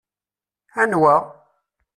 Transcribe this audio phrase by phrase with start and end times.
[0.81, 1.15] Anwa?